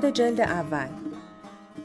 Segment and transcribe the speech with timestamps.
[0.00, 0.88] درآمد جلد اول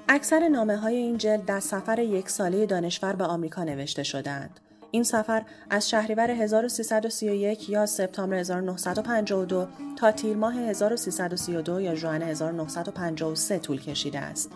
[0.10, 4.60] اکثر نامه های این جلد در سفر یک ساله دانشور به آمریکا نوشته شدند.
[4.92, 13.60] این سفر از شهریور 1331 یا سپتامبر 1952 تا تیر ماه 1332 یا ژوئن 1953
[13.60, 14.52] طول کشیده است.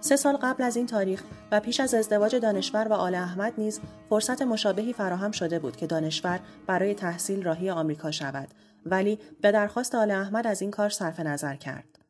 [0.00, 3.80] سه سال قبل از این تاریخ و پیش از ازدواج دانشور و آل احمد نیز
[4.08, 8.48] فرصت مشابهی فراهم شده بود که دانشور برای تحصیل راهی آمریکا شود
[8.86, 12.03] ولی به درخواست آل احمد از این کار صرف نظر کرد.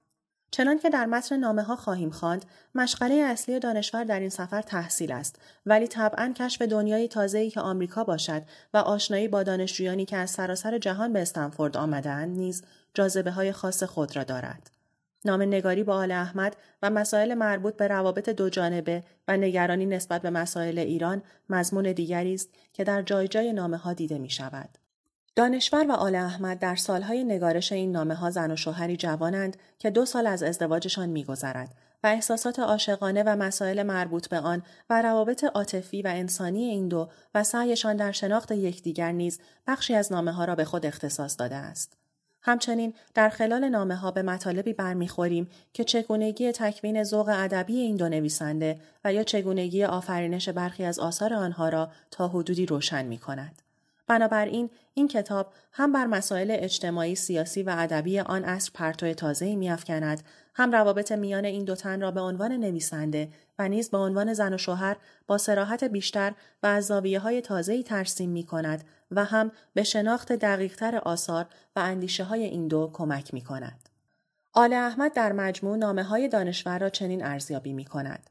[0.54, 5.12] چنان که در متن نامه ها خواهیم خواند مشغله اصلی دانشور در این سفر تحصیل
[5.12, 8.42] است ولی طبعا کشف دنیای تازه‌ای که آمریکا باشد
[8.74, 12.62] و آشنایی با دانشجویانی که از سراسر جهان به استنفورد آمدهاند نیز
[12.94, 14.70] جاذبه های خاص خود را دارد
[15.24, 20.22] نام نگاری با آل احمد و مسائل مربوط به روابط دو جانبه و نگرانی نسبت
[20.22, 24.83] به مسائل ایران مضمون دیگری است که در جای جای نامه ها دیده می شود.
[25.36, 29.90] دانشور و آل احمد در سالهای نگارش این نامه ها زن و شوهری جوانند که
[29.90, 35.44] دو سال از ازدواجشان میگذرد و احساسات عاشقانه و مسائل مربوط به آن و روابط
[35.44, 40.44] عاطفی و انسانی این دو و سعیشان در شناخت یکدیگر نیز بخشی از نامه ها
[40.44, 41.96] را به خود اختصاص داده است.
[42.42, 48.08] همچنین در خلال نامه ها به مطالبی برمیخوریم که چگونگی تکوین ذوق ادبی این دو
[48.08, 53.63] نویسنده و یا چگونگی آفرینش برخی از آثار آنها را تا حدودی روشن می کند.
[54.06, 60.22] بنابراین این کتاب هم بر مسائل اجتماعی، سیاسی و ادبی آن عصر پرتو تازه‌ای میافکند،
[60.54, 63.28] هم روابط میان این دو تن را به عنوان نویسنده
[63.58, 66.32] و نیز به عنوان زن و شوهر با سراحت بیشتر
[66.62, 71.80] و از زاویه های تازه‌ای ترسیم می کند و هم به شناخت دقیقتر آثار و
[71.80, 73.88] اندیشه های این دو کمک می کند.
[74.52, 78.30] آل احمد در مجموع نامه های دانشور را چنین ارزیابی می کند.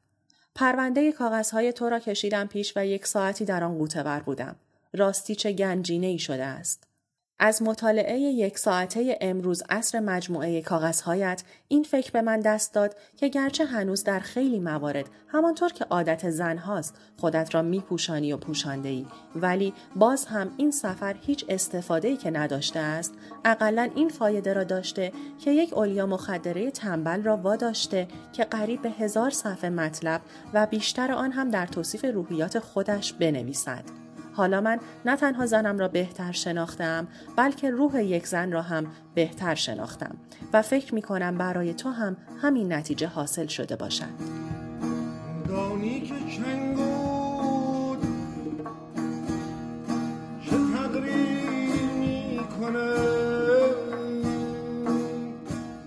[0.56, 4.56] پرونده کاغذهای تو را کشیدم پیش و یک ساعتی در آن قوطه بودم.
[4.94, 6.94] راستی چه گنجینه ای شده است.
[7.40, 13.28] از مطالعه یک ساعته امروز اصر مجموعه کاغذهایت این فکر به من دست داد که
[13.28, 18.90] گرچه هنوز در خیلی موارد همانطور که عادت زن هاست خودت را میپوشانی و پوشانده
[18.90, 19.06] ای
[19.36, 23.14] ولی باز هم این سفر هیچ استفاده ای که نداشته است
[23.46, 28.90] اقلا این فایده را داشته که یک اولیا مخدره تنبل را واداشته که قریب به
[28.90, 30.22] هزار صفحه مطلب
[30.54, 34.03] و بیشتر آن هم در توصیف روحیات خودش بنویسد.
[34.34, 37.08] حالا من نه تنها زنم را بهتر شناختم
[37.38, 40.16] بلکه روح یک زن را هم بهتر شناختم
[40.54, 44.44] و فکر می کنم برای تو هم همین نتیجه حاصل شده باشد.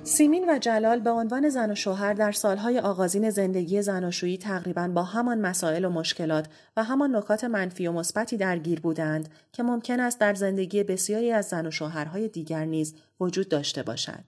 [0.08, 5.02] سیمین و جلال به عنوان زن و شوهر در سالهای آغازین زندگی زناشویی تقریبا با
[5.02, 10.20] همان مسائل و مشکلات و همان نکات منفی و مثبتی درگیر بودند که ممکن است
[10.20, 14.24] در زندگی بسیاری از زن و شوهرهای دیگر نیز وجود داشته باشد.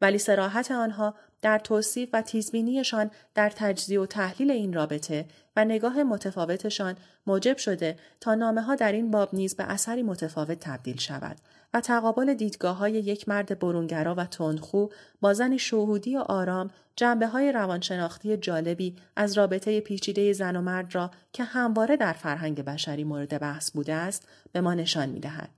[0.00, 6.02] ولی سراحت آنها در توصیف و تیزبینیشان در تجزیه و تحلیل این رابطه و نگاه
[6.02, 6.96] متفاوتشان
[7.26, 11.36] موجب شده تا نامه ها در این باب نیز به اثری متفاوت تبدیل شود
[11.74, 14.86] و تقابل دیدگاه های یک مرد برونگرا و تندخو
[15.20, 20.94] با زنی شهودی و آرام جنبه های روانشناختی جالبی از رابطه پیچیده زن و مرد
[20.94, 25.50] را که همواره در فرهنگ بشری مورد بحث بوده است به ما نشان می دهد.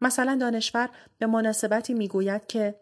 [0.00, 0.88] مثلا دانشور
[1.18, 2.74] به مناسبتی می گوید که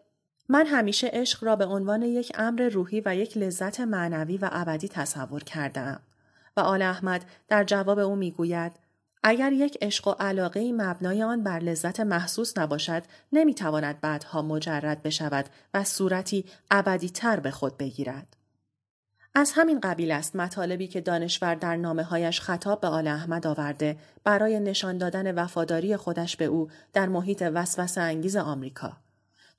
[0.51, 4.87] من همیشه عشق را به عنوان یک امر روحی و یک لذت معنوی و ابدی
[4.87, 5.99] تصور کردم
[6.57, 8.71] و آل احمد در جواب او می‌گوید
[9.23, 15.45] اگر یک عشق و علاقه مبنای آن بر لذت محسوس نباشد نمی‌تواند بعدها مجرد بشود
[15.73, 18.35] و صورتی ابدی تر به خود بگیرد.
[19.35, 23.97] از همین قبیل است مطالبی که دانشور در نامه هایش خطاب به آل احمد آورده
[24.23, 28.97] برای نشان دادن وفاداری خودش به او در محیط وسوسه انگیز آمریکا.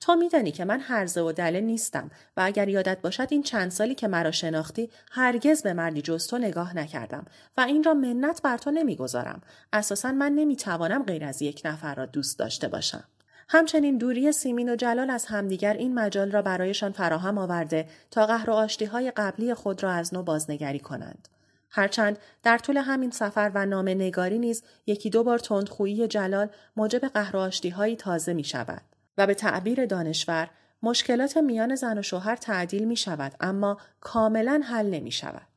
[0.01, 3.95] تو میدانی که من هرزه و دله نیستم و اگر یادت باشد این چند سالی
[3.95, 7.25] که مرا شناختی هرگز به مردی جز تو نگاه نکردم
[7.57, 9.41] و این را منت بر تو نمی‌گذارم.
[9.73, 13.03] اساسا من نمی‌توانم غیر از یک نفر را دوست داشته باشم.
[13.49, 18.49] همچنین دوری سیمین و جلال از همدیگر این مجال را برایشان فراهم آورده تا قهر
[18.49, 21.27] و های قبلی خود را از نو بازنگری کنند.
[21.69, 26.99] هرچند در طول همین سفر و نام نگاری نیز یکی دو بار تندخویی جلال موجب
[26.99, 30.49] قهر و هایی تازه می شود و به تعبیر دانشور
[30.83, 35.47] مشکلات میان زن و شوهر تعدیل می شود اما کاملا حل نمی شود.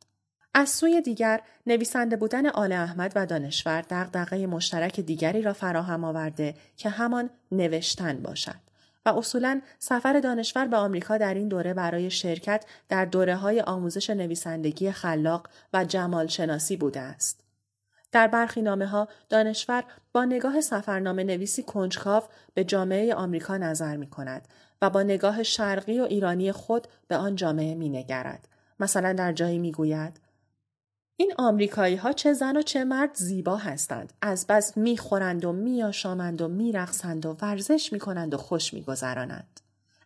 [0.55, 6.55] از سوی دیگر نویسنده بودن آل احمد و دانشور دغدغه مشترک دیگری را فراهم آورده
[6.77, 8.65] که همان نوشتن باشد
[9.07, 14.11] و اصولا سفر دانشور به آمریکا در این دوره برای شرکت در دوره های آموزش
[14.11, 17.44] نویسندگی خلاق و جمال شناسی بوده است.
[18.15, 22.23] در برخی نامه ها دانشور با نگاه سفرنامه نویسی کنجکاو
[22.55, 24.49] به جامعه آمریکا نظر می کند
[24.83, 28.49] و با نگاه شرقی و ایرانی خود به آن جامعه می نگرد.
[28.81, 30.21] مثلا در جایی می گوید
[31.17, 34.13] این آمریکایی ها چه زن و چه مرد زیبا هستند.
[34.23, 39.61] از بس می‌خورند و میآشامند و میرقصند و ورزش می‌کنند و خوش میگذرانند.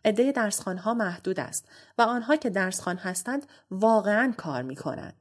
[0.05, 1.65] عده درسخان ها محدود است
[1.97, 5.18] و آنها که درسخان هستند واقعا کار می کنند.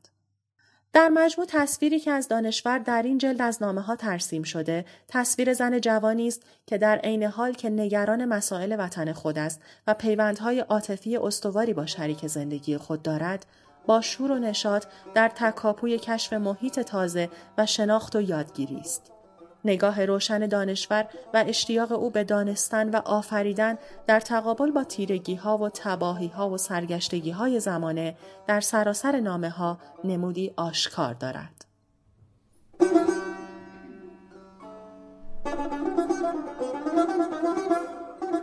[0.93, 5.53] در مجموع تصویری که از دانشور در این جلد از نامه ها ترسیم شده تصویر
[5.53, 10.61] زن جوانی است که در عین حال که نگران مسائل وطن خود است و پیوندهای
[10.61, 13.47] عاطفی استواری با شریک زندگی خود دارد
[13.87, 19.18] با شور و نشاط در تکاپوی کشف محیط تازه و شناخت و یادگیری است.
[19.65, 25.59] نگاه روشن دانشور و اشتیاق او به دانستن و آفریدن در تقابل با تیرگی ها
[25.59, 28.17] و تباهی ها و سرگشتگی های زمانه
[28.47, 31.65] در سراسر نامه ها نمودی آشکار دارد.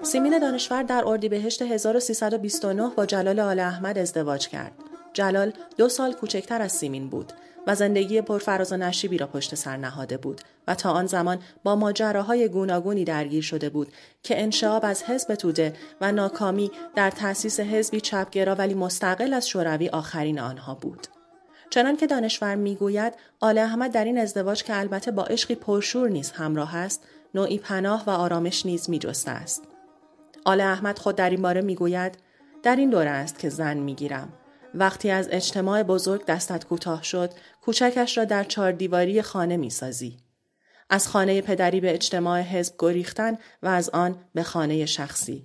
[0.04, 4.72] سیمین دانشور در اردیبهشت 1329 با جلال آل احمد ازدواج کرد.
[5.14, 7.34] جلال دو سال کوچکتر از سیمین بود
[7.68, 11.76] و زندگی پرفراز و نشیبی را پشت سر نهاده بود و تا آن زمان با
[11.76, 13.92] ماجراهای گوناگونی درگیر شده بود
[14.24, 19.90] که انشعاب از حزب توده و ناکامی در تأسیس حزبی چپگرا ولی مستقل از شوروی
[19.90, 21.08] آخرین آنها بود.
[21.70, 26.32] چنان که دانشور می‌گوید آل احمد در این ازدواج که البته با عشقی پرشور نیز
[26.32, 27.04] همراه است
[27.36, 29.64] نوعی پناه و آرامش نیز میجسته است
[30.46, 32.18] آل احمد خود در این باره می‌گوید
[32.64, 34.30] در این دوره است که زن می‌گیرم
[34.76, 37.32] وقتی از اجتماع بزرگ دستت کوتاه شد
[37.62, 40.18] کوچکش را در چهار دیواری خانه می سازی.
[40.90, 45.44] از خانه پدری به اجتماع حزب گریختن و از آن به خانه شخصی.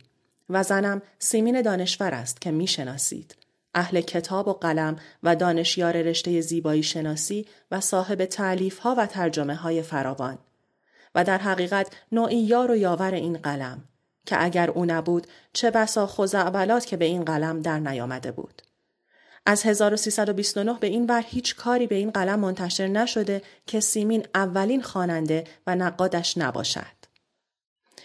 [0.51, 3.37] و زنم سیمین دانشور است که می شناسید.
[3.75, 9.55] اهل کتاب و قلم و دانشیار رشته زیبایی شناسی و صاحب تعلیف ها و ترجمه
[9.55, 10.39] های فراوان.
[11.15, 13.85] و در حقیقت نوعی یار و یاور این قلم
[14.27, 18.63] که اگر او نبود چه بسا خوزعبلات که به این قلم در نیامده بود.
[19.47, 24.83] از 1329 به این ور هیچ کاری به این قلم منتشر نشده که سیمین اولین
[24.83, 27.01] خواننده و نقادش نباشد.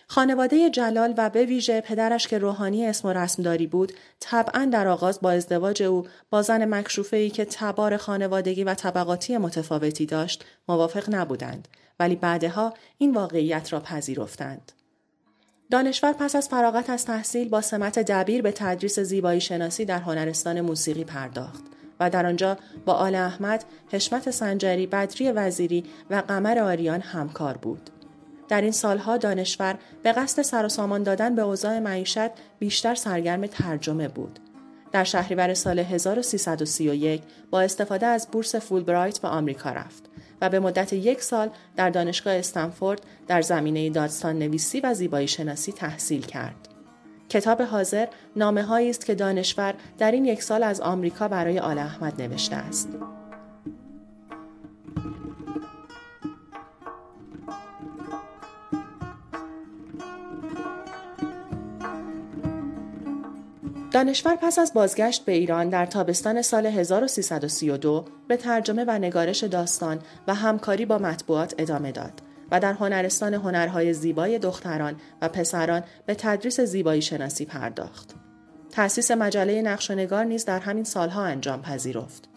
[0.07, 5.21] خانواده جلال و به ویژه پدرش که روحانی اسم و رسمداری بود طبعا در آغاز
[5.21, 11.15] با ازدواج او با زن مکشوفه ای که تبار خانوادگی و طبقاتی متفاوتی داشت موافق
[11.15, 11.67] نبودند
[11.99, 14.71] ولی بعدها این واقعیت را پذیرفتند.
[15.71, 20.61] دانشور پس از فراغت از تحصیل با سمت دبیر به تدریس زیبایی شناسی در هنرستان
[20.61, 21.63] موسیقی پرداخت
[21.99, 27.89] و در آنجا با آل احمد، حشمت سنجری، بدری وزیری و قمر آریان همکار بود.
[28.47, 32.29] در این سالها دانشور به قصد سر و سامان دادن به اوضاع معیشت
[32.59, 34.39] بیشتر سرگرم ترجمه بود.
[34.95, 37.21] در شهریور سال 1331
[37.51, 40.03] با استفاده از بورس فولبرایت به آمریکا رفت
[40.41, 45.71] و به مدت یک سال در دانشگاه استنفورد در زمینه دادستان نویسی و زیبایی شناسی
[45.71, 46.67] تحصیل کرد.
[47.29, 52.21] کتاب حاضر نامه است که دانشور در این یک سال از آمریکا برای آل احمد
[52.21, 52.89] نوشته است.
[63.95, 69.99] دانشور پس از بازگشت به ایران در تابستان سال 1332 به ترجمه و نگارش داستان
[70.27, 72.21] و همکاری با مطبوعات ادامه داد
[72.51, 78.15] و در هنرستان هنرهای زیبای دختران و پسران به تدریس زیبایی شناسی پرداخت.
[78.71, 82.29] تأسیس مجله نقش و نگار نیز در همین سالها انجام پذیرفت.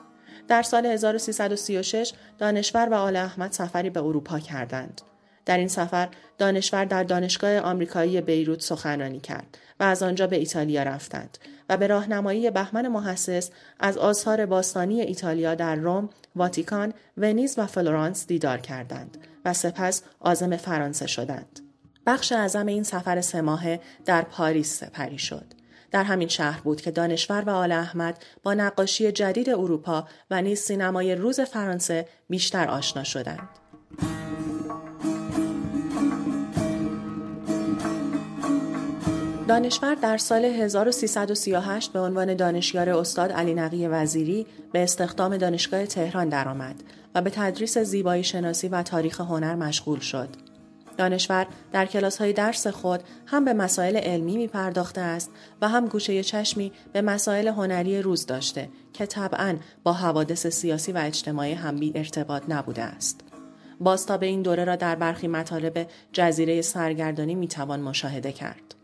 [0.49, 5.01] در سال 1336 دانشور و آل احمد سفری به اروپا کردند.
[5.49, 10.83] در این سفر دانشور در دانشگاه آمریکایی بیروت سخنرانی کرد و از آنجا به ایتالیا
[10.83, 11.39] رفتند
[11.69, 18.27] و به راهنمایی بهمن محصص از آثار باستانی ایتالیا در روم، واتیکان، ونیز و فلورانس
[18.27, 21.61] دیدار کردند و سپس عازم فرانسه شدند.
[22.07, 25.47] بخش اعظم این سفر سه ماهه در پاریس سپری شد.
[25.91, 30.61] در همین شهر بود که دانشور و آل احمد با نقاشی جدید اروپا و نیز
[30.61, 33.49] سینمای روز فرانسه بیشتر آشنا شدند.
[39.49, 46.29] دانشور در سال 1338 به عنوان دانشیار استاد علی نقی وزیری به استخدام دانشگاه تهران
[46.29, 46.83] درآمد
[47.15, 50.29] و به تدریس زیبایی شناسی و تاریخ هنر مشغول شد.
[50.97, 55.31] دانشور در کلاس های درس خود هم به مسائل علمی می پرداخته است
[55.63, 60.99] و هم گوشه چشمی به مسائل هنری روز داشته که طبعا با حوادث سیاسی و
[60.99, 63.21] اجتماعی هم بی ارتباط نبوده است.
[63.81, 68.78] بازتاب این دوره را در برخی مطالب جزیره سرگردانی می توان مشاهده کرد.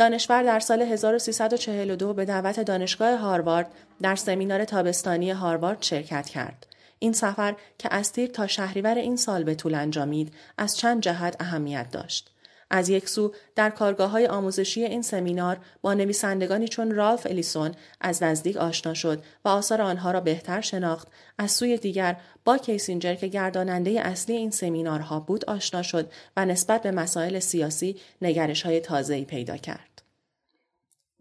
[0.00, 3.70] دانشور در سال 1342 به دعوت دانشگاه هاروارد
[4.02, 6.66] در سمینار تابستانی هاروارد شرکت کرد.
[6.98, 11.36] این سفر که از تیر تا شهریور این سال به طول انجامید از چند جهت
[11.40, 12.30] اهمیت داشت.
[12.70, 18.22] از یک سو در کارگاه های آموزشی این سمینار با نویسندگانی چون رالف الیسون از
[18.22, 23.26] نزدیک آشنا شد و آثار آنها را بهتر شناخت از سوی دیگر با کیسینجر که
[23.26, 29.24] گرداننده اصلی این سمینارها بود آشنا شد و نسبت به مسائل سیاسی نگرش های تازه‌ای
[29.24, 29.89] پیدا کرد.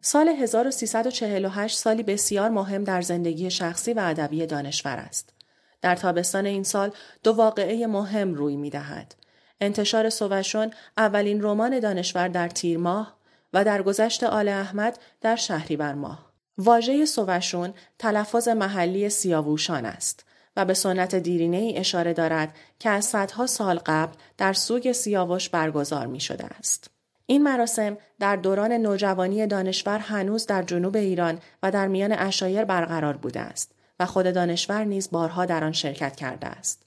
[0.02, 5.34] سال 1348 سالی بسیار مهم در زندگی شخصی و ادبی دانشور است.
[5.82, 6.92] در تابستان این سال
[7.24, 9.16] دو واقعه مهم روی می دهد.
[9.62, 13.18] انتشار سوشون اولین رمان دانشور در تیر ماه
[13.54, 16.32] و در گذشت آل احمد در شهریور ماه.
[16.58, 20.26] واژه سوشون تلفظ محلی سیاووشان است
[20.56, 25.50] و به سنت دیرینه ای اشاره دارد که از صدها سال قبل در سوگ سیاوش
[25.50, 26.99] برگزار می شده است.
[27.30, 33.18] این مراسم در دوران نوجوانی دانشور هنوز در جنوب ایران و در میان اشایر برقرار
[33.18, 36.84] بوده است و خود دانشور نیز بارها در آن شرکت کرده است.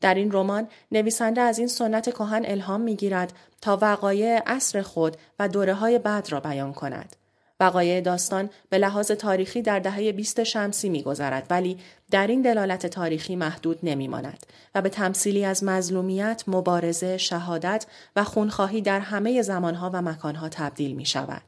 [0.00, 5.48] در این رمان نویسنده از این سنت کهن الهام می‌گیرد تا وقایع عصر خود و
[5.48, 7.16] دوره های بعد را بیان کند.
[7.60, 11.78] وقایع داستان به لحاظ تاریخی در دهه 20 شمسی میگذرد ولی
[12.10, 17.86] در این دلالت تاریخی محدود نمیماند و به تمثیلی از مظلومیت، مبارزه، شهادت
[18.16, 21.42] و خونخواهی در همه زمانها و مکانها تبدیل می شود.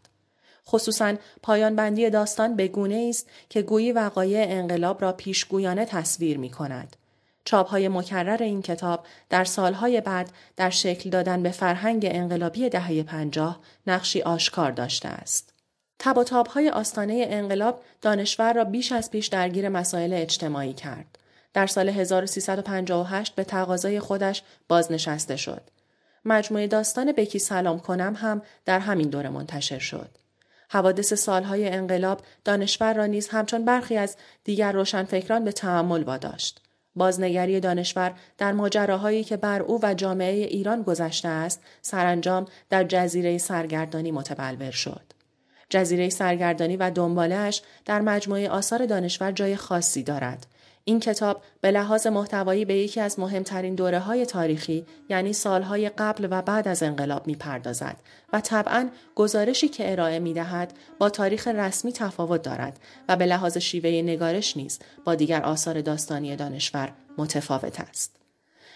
[0.66, 6.50] خصوصا پایان بندی داستان به گونه است که گویی وقایع انقلاب را پیشگویانه تصویر می
[6.50, 6.96] کند.
[7.52, 13.60] های مکرر این کتاب در سالهای بعد در شکل دادن به فرهنگ انقلابی دهه پنجاه
[13.86, 15.52] نقشی آشکار داشته است.
[16.04, 21.18] تب و های آستانه انقلاب دانشور را بیش از پیش درگیر مسائل اجتماعی کرد.
[21.54, 25.62] در سال 1358 به تقاضای خودش بازنشسته شد.
[26.24, 30.08] مجموعه داستان بکی سلام کنم هم در همین دوره منتشر شد.
[30.70, 36.60] حوادث سالهای انقلاب دانشور را نیز همچون برخی از دیگر روشنفکران به تعمل واداشت.
[36.96, 43.38] بازنگری دانشور در ماجراهایی که بر او و جامعه ایران گذشته است سرانجام در جزیره
[43.38, 45.11] سرگردانی متبلور شد.
[45.72, 50.46] جزیره سرگردانی و دنبالش در مجموعه آثار دانشور جای خاصی دارد.
[50.84, 56.28] این کتاب به لحاظ محتوایی به یکی از مهمترین دوره های تاریخی یعنی سالهای قبل
[56.30, 57.96] و بعد از انقلاب می پردازد
[58.32, 63.58] و طبعا گزارشی که ارائه می دهد با تاریخ رسمی تفاوت دارد و به لحاظ
[63.58, 68.21] شیوه نگارش نیز با دیگر آثار داستانی دانشور متفاوت است.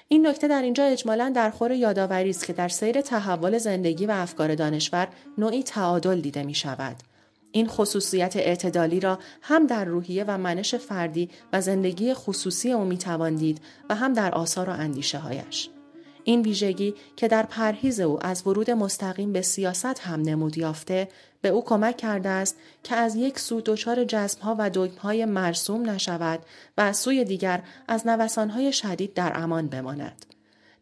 [0.09, 4.11] این نکته در اینجا اجمالا در خور یادآوری است که در سیر تحول زندگی و
[4.11, 5.09] افکار دانشور
[5.39, 6.97] نوعی تعادل دیده می شود.
[7.53, 12.99] این خصوصیت اعتدالی را هم در روحیه و منش فردی و زندگی خصوصی او می
[13.39, 13.61] دید
[13.91, 15.69] و هم در آثار و اندیشه هایش.
[16.28, 21.09] این ویژگی که در پرهیز او از ورود مستقیم به سیاست هم نمود یافته
[21.40, 26.40] به او کمک کرده است که از یک سو دچار جذبها و دگمهای مرسوم نشود
[26.78, 30.26] و از سوی دیگر از نوسانهای شدید در امان بماند.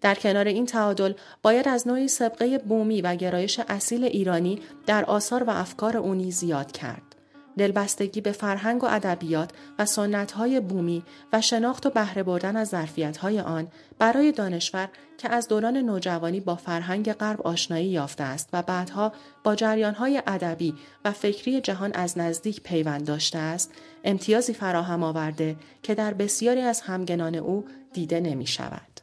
[0.00, 5.42] در کنار این تعادل باید از نوعی سبقه بومی و گرایش اصیل ایرانی در آثار
[5.42, 7.13] و افکار اونی زیاد کرد.
[7.58, 13.40] دلبستگی به فرهنگ و ادبیات و سنتهای بومی و شناخت و بهره بردن از ظرفیتهای
[13.40, 13.68] آن
[13.98, 19.12] برای دانشور که از دوران نوجوانی با فرهنگ غرب آشنایی یافته است و بعدها
[19.44, 23.72] با جریانهای ادبی و فکری جهان از نزدیک پیوند داشته است
[24.04, 28.94] امتیازی فراهم آورده که در بسیاری از همگنان او دیده نمی شود.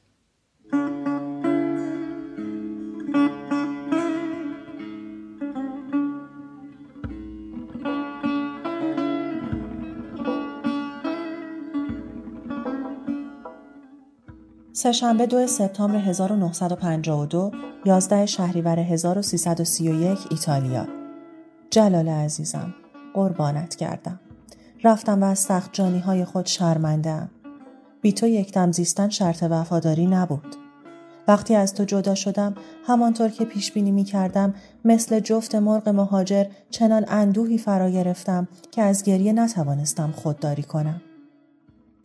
[14.81, 17.51] سهشنبه 2 سپتامبر 1952
[17.85, 20.87] 11 شهریور 1331 ایتالیا.
[21.69, 22.73] جلال عزیزم
[23.13, 24.19] قربانت کردم
[24.83, 27.29] رفتم و از سخت جانی های خود شرمندم
[28.01, 30.55] بی تو یک دم زیستن شرط وفاداری نبود.
[31.27, 32.55] وقتی از تو جدا شدم
[32.87, 34.53] همانطور که پیش بینی می کردم
[34.85, 41.01] مثل جفت مرغ مهاجر چنان اندوهی فرا گرفتم که از گریه نتوانستم خودداری کنم.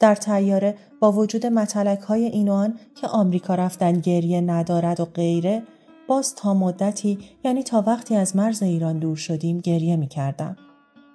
[0.01, 5.63] در تیاره با وجود متلک های این آن که آمریکا رفتن گریه ندارد و غیره
[6.09, 10.57] باز تا مدتی یعنی تا وقتی از مرز ایران دور شدیم گریه می کردم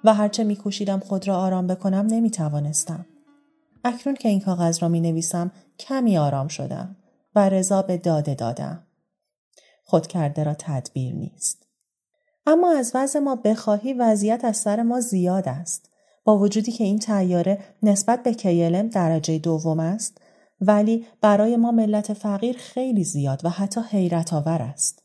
[0.04, 3.06] و هرچه می کوشیدم خود را آرام بکنم نمی توانستم.
[3.84, 6.96] اکنون که این کاغذ را می نویسم کمی آرام شدم
[7.34, 8.86] و رضا به داده دادم.
[9.84, 11.66] خود کرده را تدبیر نیست.
[12.46, 15.91] اما از وضع ما بخواهی وضعیت از سر ما زیاد است.
[16.24, 20.18] با وجودی که این تیاره نسبت به کیلم درجه دوم است
[20.60, 25.02] ولی برای ما ملت فقیر خیلی زیاد و حتی حیرت آور است.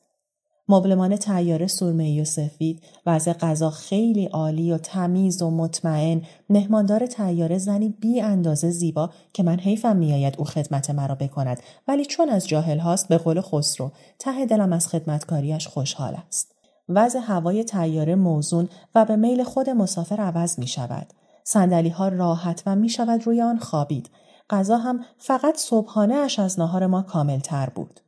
[0.70, 7.58] مبلمان تیاره سرمه‌ای و سفید وضع غذا خیلی عالی و تمیز و مطمئن مهماندار تیاره
[7.58, 12.48] زنی بی اندازه زیبا که من حیفم میآید او خدمت مرا بکند ولی چون از
[12.48, 16.57] جاهل هاست به قول خسرو ته دلم از خدمتکاریش خوشحال است
[16.90, 21.14] وضع هوای تیاره موزون و به میل خود مسافر عوض می شود.
[21.44, 24.10] سندلی ها راحت و می شود روی آن خوابید.
[24.50, 28.00] غذا هم فقط صبحانه اش از نهار ما کامل تر بود.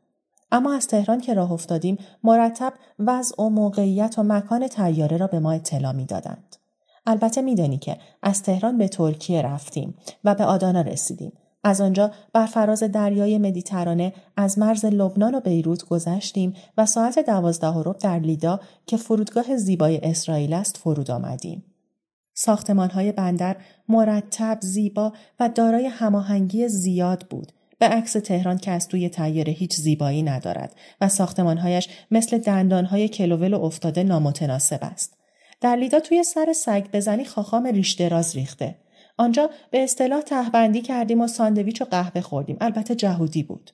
[0.52, 5.40] اما از تهران که راه افتادیم مرتب وضع و موقعیت و مکان تیاره را به
[5.40, 6.56] ما اطلاع می دادند.
[7.06, 11.32] البته میدانی که از تهران به ترکیه رفتیم و به آدانا رسیدیم.
[11.64, 17.68] از آنجا بر فراز دریای مدیترانه از مرز لبنان و بیروت گذشتیم و ساعت دوازده
[17.68, 21.64] و در لیدا که فرودگاه زیبای اسرائیل است فرود آمدیم.
[22.34, 23.58] ساختمان های بندر
[23.90, 29.76] مرتب زیبا و دارای هماهنگی زیاد بود به عکس تهران که از توی تیاره هیچ
[29.76, 35.18] زیبایی ندارد و ساختمانهایش مثل دندانهای کلوول و افتاده نامتناسب است.
[35.62, 38.76] در لیدا توی سر سگ بزنی خاخام ریش دراز ریخته.
[39.20, 42.58] آنجا به اصطلاح تهبندی کردیم و ساندویچ و قهوه خوردیم.
[42.62, 43.72] البته جهودی بود.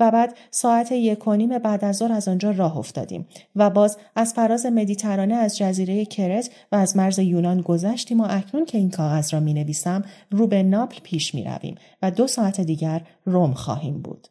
[0.00, 3.26] و بعد ساعت یک و نیم بعد از ظهر از آنجا راه افتادیم
[3.56, 8.64] و باز از فراز مدیترانه از جزیره کرت و از مرز یونان گذشتیم و اکنون
[8.64, 12.60] که این کاغذ را می نویسم رو به ناپل پیش می رویم و دو ساعت
[12.60, 14.28] دیگر روم خواهیم بود.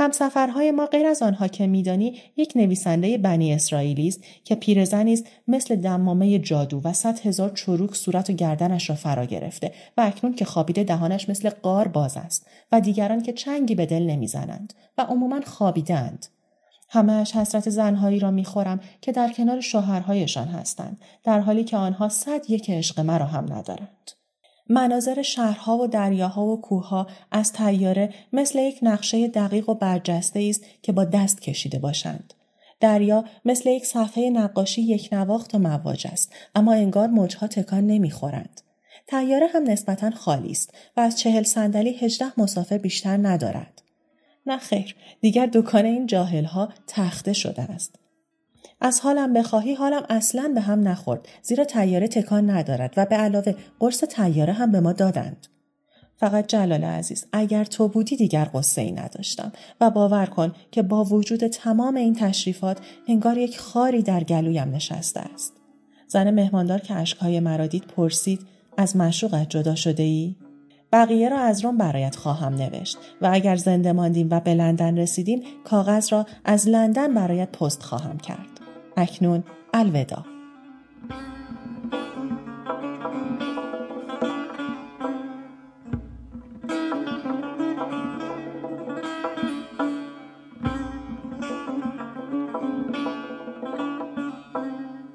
[0.00, 5.26] همسفرهای ما غیر از آنها که میدانی یک نویسنده بنی اسرائیلی است که پیرزنی است
[5.48, 10.34] مثل دمامه جادو و صد هزار چروک صورت و گردنش را فرا گرفته و اکنون
[10.34, 15.02] که خوابیده دهانش مثل قار باز است و دیگران که چنگی به دل نمی‌زنند و
[15.02, 16.26] عموما خوابیدند
[16.88, 22.50] همهش حسرت زنهایی را می‌خورم که در کنار شوهرهایشان هستند در حالی که آنها صد
[22.50, 24.19] یک عشق مرا هم ندارند.
[24.72, 30.64] مناظر شهرها و دریاها و کوهها از تیاره مثل یک نقشه دقیق و برجسته است
[30.82, 32.34] که با دست کشیده باشند.
[32.80, 38.60] دریا مثل یک صفحه نقاشی یک نواخت و مواج است اما انگار موجها تکان نمی‌خورند.
[39.06, 43.82] تیاره هم نسبتا خالی است و از چهل صندلی هجده مسافر بیشتر ندارد.
[44.46, 47.99] نه خیر دیگر دکان این جاهلها تخته شده است.
[48.80, 53.54] از حالم بخواهی حالم اصلا به هم نخورد زیرا تیاره تکان ندارد و به علاوه
[53.80, 55.46] قرص تیاره هم به ما دادند.
[56.16, 61.04] فقط جلال عزیز اگر تو بودی دیگر قصه ای نداشتم و باور کن که با
[61.04, 65.52] وجود تمام این تشریفات انگار یک خاری در گلویم نشسته است.
[66.08, 68.40] زن مهماندار که اشکهای مرا دید پرسید
[68.76, 70.36] از مشروقت جدا شده ای؟
[70.92, 75.42] بقیه را از روم برایت خواهم نوشت و اگر زنده ماندیم و به لندن رسیدیم
[75.64, 78.49] کاغذ را از لندن برایت پست خواهم کرد.
[79.00, 79.44] اکنون.
[79.74, 80.24] الودا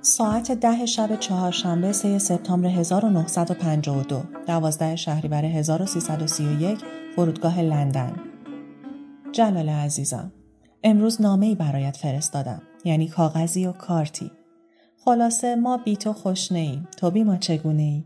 [0.02, 6.80] ساعت ده شب چهارشنبه سه سپتامبر 1952 دوازده شهریور 1331
[7.15, 8.15] فرودگاه لندن.
[9.32, 10.32] جلال عزیزم
[10.84, 12.62] امروز نامه ای برایت فرستادم.
[12.86, 14.32] یعنی کاغذی و کارتی.
[15.06, 16.88] خلاصه ما بی تو خوش نیم.
[16.98, 18.04] تو بی ما چگونه ای؟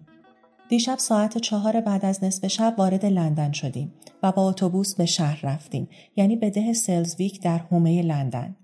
[0.69, 5.39] دیشب ساعت چهار بعد از نصف شب وارد لندن شدیم و با اتوبوس به شهر
[5.43, 8.55] رفتیم یعنی به ده سلزویک در حومه لندن.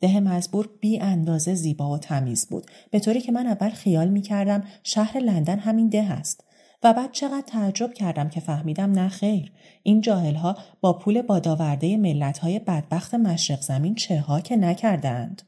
[0.00, 4.22] ده مزبور بی اندازه زیبا و تمیز بود به طوری که من اول خیال می
[4.22, 6.44] کردم شهر لندن همین ده است
[6.82, 9.52] و بعد چقدر تعجب کردم که فهمیدم نه خیر
[9.82, 15.42] این جاهلها با پول باداورده ملتهای بدبخت مشرق زمین چه ها که نکردند.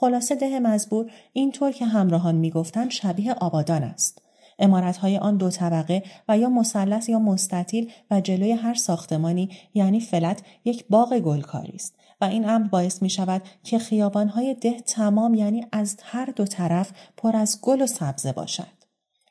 [0.00, 4.22] خلاصه ده مزبور اینطور که همراهان می‌گفتند شبیه آبادان است.
[4.58, 10.42] امارتهای آن دو طبقه و یا مثلث یا مستطیل و جلوی هر ساختمانی یعنی فلت
[10.64, 15.66] یک باغ گلکاری است و این امر باعث می شود که خیابانهای ده تمام یعنی
[15.72, 18.78] از هر دو طرف پر از گل و سبزه باشد.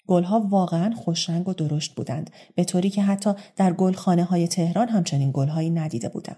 [0.07, 5.31] گلها واقعا خوشرنگ و درشت بودند به طوری که حتی در گلخانه های تهران همچنین
[5.33, 6.37] گلهایی ندیده بودم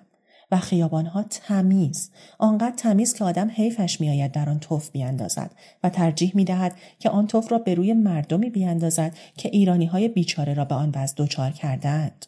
[0.52, 2.12] و خیابانها تمیز.
[2.38, 5.52] آنقدر تمیز که آدم حیفش میآید در آن توف بیاندازد
[5.84, 10.54] و ترجیح می‌دهد که آن توف را به روی مردمی بیاندازد که ایرانی های بیچاره
[10.54, 12.26] را به آن وضع دچار کردهاند.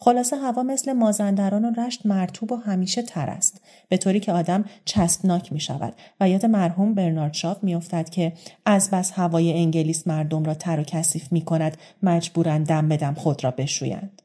[0.00, 3.60] خلاصه هوا مثل مازندران و رشت مرتوب و همیشه تر است.
[3.88, 8.32] به طوری که آدم چسبناک می شود و یاد مرحوم برنارد شاف می افتد که
[8.66, 13.44] از بس هوای انگلیس مردم را تر و کثیف می کند مجبورن دم بدم خود
[13.44, 14.22] را بشویند.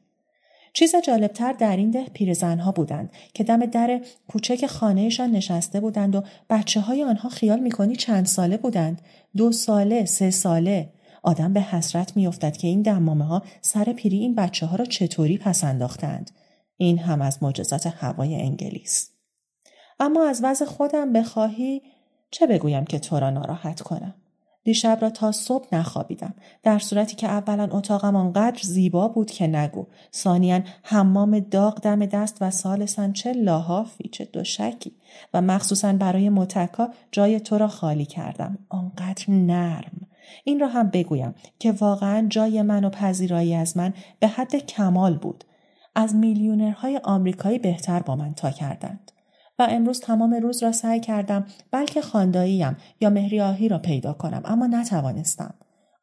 [0.74, 6.22] چیز جالبتر در این ده پیرزنها بودند که دم در کوچک خانهشان نشسته بودند و
[6.50, 9.02] بچه های آنها خیال می‌کنی چند ساله بودند.
[9.36, 10.92] دو ساله سه ساله.
[11.22, 15.38] آدم به حسرت میافتد که این دمامه ها سر پیری این بچه ها را چطوری
[15.38, 16.30] پس انداختند.
[16.76, 19.10] این هم از معجزات هوای انگلیس.
[20.00, 21.82] اما از وضع خودم بخواهی
[22.30, 24.14] چه بگویم که تو را ناراحت کنم؟
[24.64, 26.34] دیشب را تا صبح نخوابیدم.
[26.62, 29.86] در صورتی که اولا اتاقم آنقدر زیبا بود که نگو.
[30.14, 34.92] ثانیا حمام داغ دم دست و سالسن چه لاحافی چه دوشکی.
[35.34, 38.58] و مخصوصا برای متکا جای تو را خالی کردم.
[38.68, 40.06] آنقدر نرم.
[40.44, 45.18] این را هم بگویم که واقعا جای من و پذیرایی از من به حد کمال
[45.18, 45.44] بود.
[45.94, 49.12] از میلیونرهای آمریکایی بهتر با من تا کردند.
[49.58, 54.42] و امروز تمام روز را سعی کردم بلکه خانداییم یا مهری آهی را پیدا کنم
[54.44, 55.54] اما نتوانستم.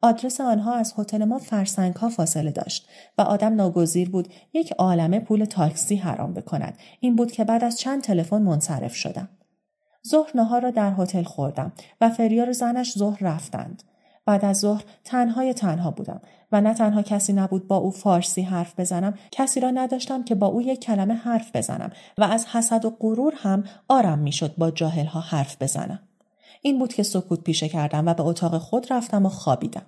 [0.02, 2.88] آدرس آنها از هتل ما فرسنگ ها فاصله داشت
[3.18, 6.78] و آدم ناگزیر بود یک عالمه پول تاکسی حرام بکند.
[7.00, 9.28] این بود که بعد از چند تلفن منصرف شدم.
[10.08, 13.82] ظهر نهار را در هتل خوردم و فریار زنش ظهر رفتند.
[14.24, 16.20] بعد از ظهر تنهای تنها بودم
[16.52, 20.46] و نه تنها کسی نبود با او فارسی حرف بزنم کسی را نداشتم که با
[20.46, 25.20] او یک کلمه حرف بزنم و از حسد و غرور هم آرم می‌شد با جاهلها
[25.20, 26.00] حرف بزنم.
[26.62, 29.86] این بود که سکوت پیشه کردم و به اتاق خود رفتم و خوابیدم.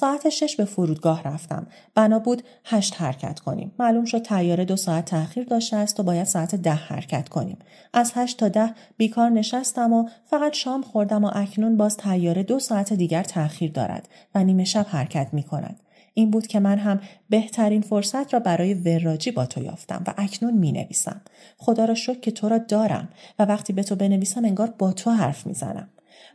[0.00, 1.66] ساعت شش به فرودگاه رفتم.
[1.94, 3.72] بنا بود هشت حرکت کنیم.
[3.78, 7.58] معلوم شد تیاره دو ساعت تأخیر داشته است و باید ساعت ده حرکت کنیم.
[7.92, 12.58] از هشت تا ده بیکار نشستم و فقط شام خوردم و اکنون باز تیاره دو
[12.58, 15.80] ساعت دیگر تأخیر دارد و نیمه شب حرکت می کند.
[16.14, 20.54] این بود که من هم بهترین فرصت را برای وراجی با تو یافتم و اکنون
[20.54, 21.20] می نویسم.
[21.58, 25.10] خدا را شکر که تو را دارم و وقتی به تو بنویسم انگار با تو
[25.10, 25.88] حرف می‌زنم.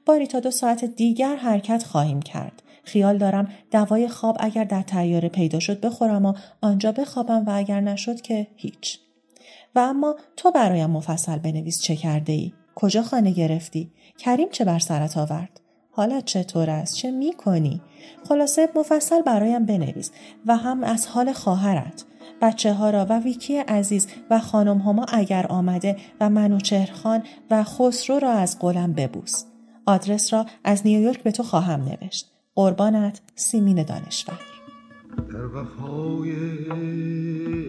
[0.05, 2.63] باری تا دو ساعت دیگر حرکت خواهیم کرد.
[2.83, 7.81] خیال دارم دوای خواب اگر در تیاره پیدا شد بخورم و آنجا بخوابم و اگر
[7.81, 8.99] نشد که هیچ.
[9.75, 14.79] و اما تو برایم مفصل بنویس چه کرده ای؟ کجا خانه گرفتی؟ کریم چه بر
[14.79, 17.81] سرت آورد؟ حالت چطور است؟ چه می کنی؟
[18.29, 20.11] خلاصه مفصل برایم بنویس
[20.45, 22.05] و هم از حال خواهرت.
[22.41, 28.19] بچه ها را و ویکی عزیز و خانم هما اگر آمده و منوچهرخان و خسرو
[28.19, 29.43] را از قلم ببوس.
[29.85, 32.30] آدرس را از نیویورک به تو خواهم نوشت.
[32.55, 34.39] قربانت سیمین دانشور.
[35.33, 36.31] در وفای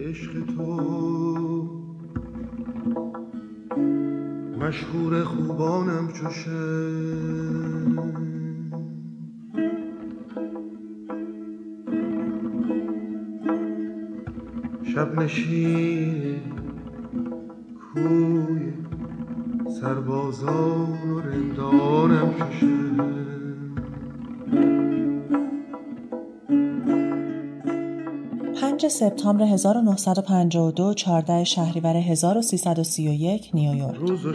[0.09, 0.63] عشق تو
[4.59, 6.51] مشهور خوبانم چوشه
[14.93, 16.41] شب نشین
[17.93, 18.73] کوی
[19.81, 23.42] سربازان و رندانم چشه
[28.83, 33.95] 5 سپتامبر 1952 14 شهریور 1331 نیویورک.
[33.95, 34.33] روز و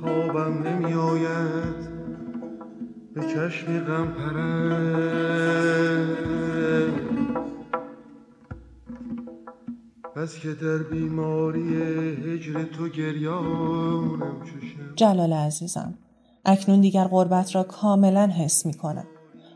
[0.00, 1.88] خوابم نمی آید
[3.14, 4.70] به چشم غم پره
[10.16, 14.36] بس که در بیماری هجر تو گریانم
[14.96, 15.94] جلال عزیزم
[16.44, 19.06] اکنون دیگر غربت را کاملا حس می کنم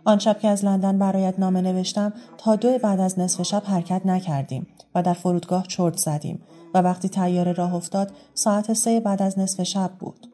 [0.05, 4.07] آن شب که از لندن برایت نامه نوشتم تا دو بعد از نصف شب حرکت
[4.07, 6.43] نکردیم و در فرودگاه چرت زدیم
[6.75, 10.27] و وقتی تیاره راه افتاد ساعت سه بعد از نصف شب بود.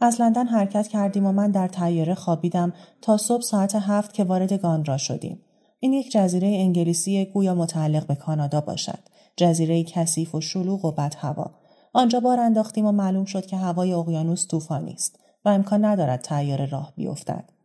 [0.00, 4.52] از لندن حرکت کردیم و من در تیاره خوابیدم تا صبح ساعت هفت که وارد
[4.52, 5.40] گاندرا شدیم.
[5.80, 8.98] این یک جزیره انگلیسی گویا متعلق به کانادا باشد.
[9.36, 11.50] جزیره کثیف و شلوغ و بد هوا.
[11.92, 16.66] آنجا بار انداختیم و معلوم شد که هوای اقیانوس طوفانی است و امکان ندارد تیاره
[16.66, 17.55] راه بیفتد.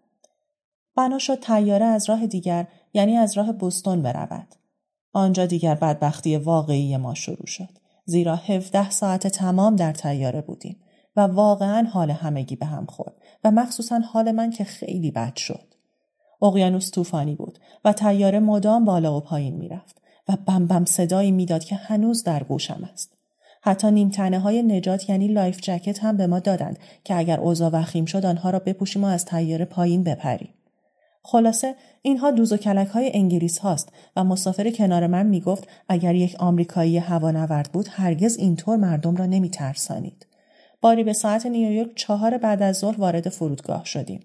[0.95, 4.47] بنا شد تیاره از راه دیگر یعنی از راه بوستون برود.
[5.13, 7.69] آنجا دیگر بدبختی واقعی ما شروع شد.
[8.06, 10.77] زیرا 17 ساعت تمام در طیاره بودیم
[11.15, 15.73] و واقعا حال همگی به هم خورد و مخصوصا حال من که خیلی بد شد.
[16.41, 21.63] اقیانوس طوفانی بود و طیاره مدام بالا و پایین می‌رفت و بم بم صدایی می‌داد
[21.63, 23.13] که هنوز در گوشم است.
[23.63, 28.06] حتی نیمتنه های نجات یعنی life jacket هم به ما دادند که اگر اوضاع وخیم
[28.06, 30.54] شد آنها را بپوشیم و از طیاره پایین بپریم.
[31.23, 36.36] خلاصه اینها دوز و کلک های انگلیس هاست و مسافر کنار من می‌گفت اگر یک
[36.39, 40.25] آمریکایی هوانورد بود هرگز اینطور مردم را نمی ترسانید.
[40.81, 44.19] باری به ساعت نیویورک چهار بعد از ظهر وارد فرودگاه شدیم.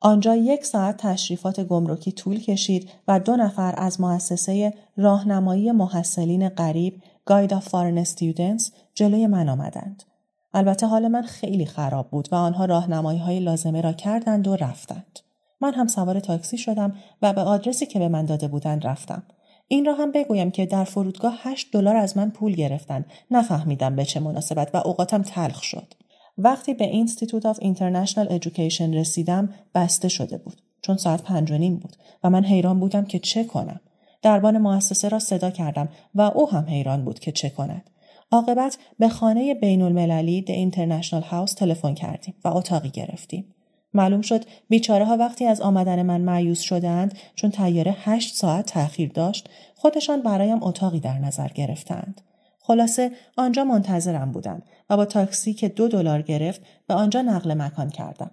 [0.00, 7.02] آنجا یک ساعت تشریفات گمرکی طول کشید و دو نفر از مؤسسه راهنمایی محصلین غریب
[7.24, 10.02] Guide of Foreign Students جلوی من آمدند.
[10.54, 15.20] البته حال من خیلی خراب بود و آنها راهنمایی های لازمه را کردند و رفتند.
[15.60, 19.22] من هم سوار تاکسی شدم و به آدرسی که به من داده بودند رفتم.
[19.68, 23.04] این را هم بگویم که در فرودگاه 8 دلار از من پول گرفتند.
[23.30, 25.94] نفهمیدم به چه مناسبت و اوقاتم تلخ شد.
[26.38, 31.76] وقتی به Institute of International Education رسیدم بسته شده بود چون ساعت پنج و نیم
[31.76, 33.80] بود و من حیران بودم که چه کنم.
[34.22, 37.90] دربان مؤسسه را صدا کردم و او هم حیران بود که چه کند.
[38.32, 43.54] عاقبت به خانه بین المللی The International House تلفن کردیم و اتاقی گرفتیم.
[43.94, 49.08] معلوم شد بیچاره ها وقتی از آمدن من معیوس شدند چون تیاره هشت ساعت تأخیر
[49.08, 52.20] داشت خودشان برایم اتاقی در نظر گرفتند.
[52.58, 57.90] خلاصه آنجا منتظرم بودند و با تاکسی که دو دلار گرفت به آنجا نقل مکان
[57.90, 58.30] کردم.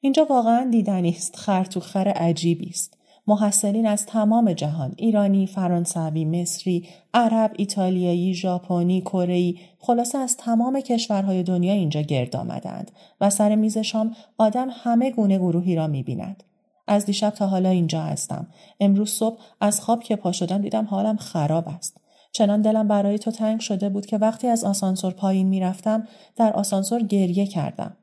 [0.00, 2.98] اینجا واقعا دیدنی است خرطوخر عجیبی است.
[3.26, 11.42] محصلین از تمام جهان ایرانی، فرانسوی، مصری، عرب، ایتالیایی، ژاپنی، کره‌ای، خلاصه از تمام کشورهای
[11.42, 16.42] دنیا اینجا گرد آمدند و سر میز شام آدم همه گونه گروهی را می‌بیند.
[16.86, 18.46] از دیشب تا حالا اینجا هستم.
[18.80, 21.96] امروز صبح از خواب که پا شدم دیدم حالم خراب است.
[22.32, 27.02] چنان دلم برای تو تنگ شده بود که وقتی از آسانسور پایین می‌رفتم در آسانسور
[27.02, 27.96] گریه کردم.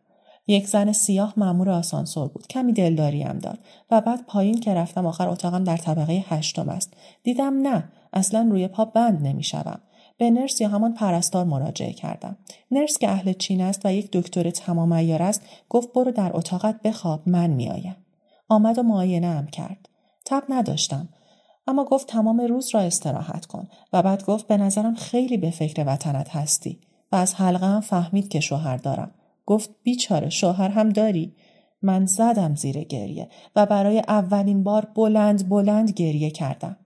[0.50, 2.48] یک زن سیاه مامور آسانسور بود.
[2.48, 3.60] کمی دلداریم داد
[3.92, 6.94] و بعد پایین که رفتم آخر اتاقم در طبقه هشتم است.
[7.24, 7.84] دیدم نه
[8.14, 9.80] اصلا روی پا بند نمی‌شوم.
[10.18, 12.38] به نرس یا همان پرستار مراجعه کردم.
[12.72, 16.82] نرس که اهل چین است و یک دکتر تمام ایار است گفت برو در اتاقت
[16.82, 17.96] بخواب من میآیم.
[18.50, 19.90] آمد و معاینه هم کرد.
[20.26, 21.10] تب نداشتم.
[21.68, 25.84] اما گفت تمام روز را استراحت کن و بعد گفت به نظرم خیلی به فکر
[25.88, 26.80] وطنت هستی
[27.12, 29.12] و از حلقه هم فهمید که شوهر دارم.
[29.50, 31.36] گفت بیچاره شوهر هم داری؟
[31.82, 36.78] من زدم زیر گریه و برای اولین بار بلند بلند گریه کردم.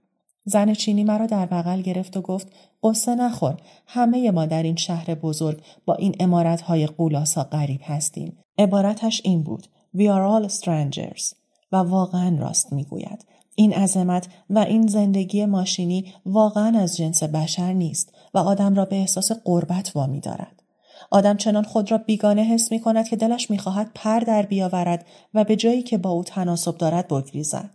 [0.46, 2.48] زن چینی مرا در بغل گرفت و گفت
[2.84, 8.38] قصه نخور همه ما در این شهر بزرگ با این امارتهای قولاسا غریب هستیم.
[8.58, 11.34] عبارتش این بود We are all strangers.
[11.72, 13.26] و واقعا راست می‌گوید.
[13.56, 18.96] این عظمت و این زندگی ماشینی واقعا از جنس بشر نیست و آدم را به
[18.96, 20.63] احساس قربت وامی دارد.
[21.12, 25.06] آدم چنان خود را بیگانه حس می کند که دلش می خواهد پر در بیاورد
[25.34, 27.70] و به جایی که با او تناسب دارد بگریزد.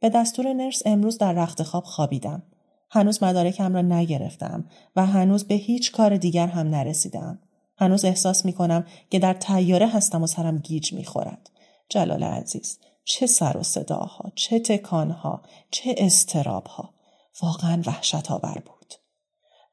[0.00, 2.42] به دستور نرس امروز در رخت خواب خوابیدم.
[2.90, 4.64] هنوز مدارکم را نگرفتم
[4.96, 7.38] و هنوز به هیچ کار دیگر هم نرسیدم.
[7.78, 11.50] هنوز احساس می کنم که در تیاره هستم و سرم گیج می خورد.
[11.88, 16.94] جلال عزیز چه سر و صداها چه تکانها چه استرابها
[17.42, 18.94] واقعا وحشت آور بود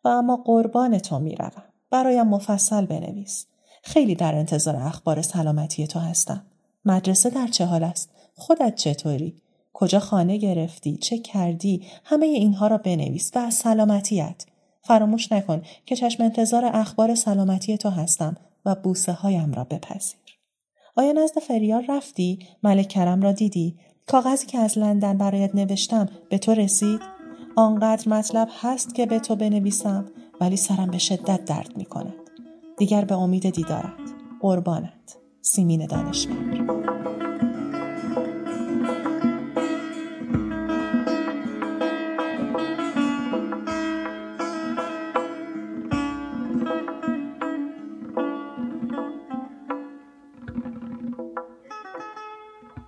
[0.03, 3.45] و اما قربان تو می‌روم برایم مفصل بنویس.
[3.83, 6.43] خیلی در انتظار اخبار سلامتی تو هستم.
[6.85, 9.35] مدرسه در چه حال است؟ خودت چطوری؟
[9.73, 14.45] کجا خانه گرفتی؟ چه کردی؟ همه اینها را بنویس و از سلامتیت.
[14.81, 20.19] فراموش نکن که چشم انتظار اخبار سلامتی تو هستم و بوسه هایم را بپذیر.
[20.95, 23.75] آیا نزد فریار رفتی؟ ملک کرم را دیدی؟
[24.07, 26.99] کاغذی که از لندن برایت نوشتم به تو رسید؟
[27.55, 30.05] آنقدر مطلب هست که به تو بنویسم؟
[30.41, 32.13] ولی سرم به شدت درد می کند.
[32.77, 34.13] دیگر به امید دیدارت.
[34.41, 35.17] قربانت.
[35.41, 36.77] سیمین دانشور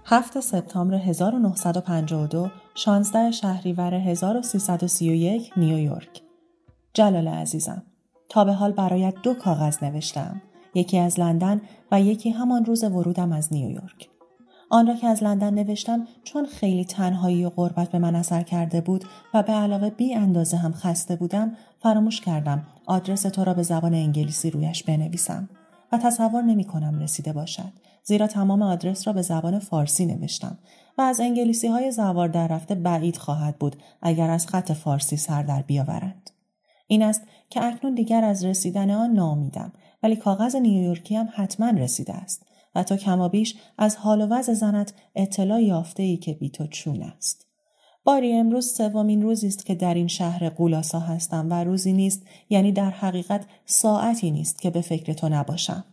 [0.05, 6.28] هفت سپتامبر 1952 16 شهریور 1331 نیویورک
[6.93, 7.83] جلال عزیزم.
[8.29, 10.41] تا به حال برایت دو کاغذ نوشتم.
[10.73, 14.09] یکی از لندن و یکی همان روز ورودم از نیویورک.
[14.69, 18.81] آن را که از لندن نوشتم چون خیلی تنهایی و غربت به من اثر کرده
[18.81, 23.63] بود و به علاوه بی اندازه هم خسته بودم فراموش کردم آدرس تو را به
[23.63, 25.49] زبان انگلیسی رویش بنویسم
[25.91, 27.73] و تصور نمی کنم رسیده باشد
[28.03, 30.57] زیرا تمام آدرس را به زبان فارسی نوشتم
[30.97, 35.43] و از انگلیسی های زوار در رفته بعید خواهد بود اگر از خط فارسی سر
[35.43, 36.29] در بیاورند.
[36.91, 39.73] این است که اکنون دیگر از رسیدن آن نامیدم
[40.03, 44.93] ولی کاغذ نیویورکی هم حتما رسیده است و تو کمابیش از حال و وضع زنت
[45.15, 47.47] اطلاع یافته ای که بی تو چون است.
[48.03, 52.71] باری امروز سومین روزی است که در این شهر قولاسا هستم و روزی نیست یعنی
[52.71, 55.83] در حقیقت ساعتی نیست که به فکر تو نباشم.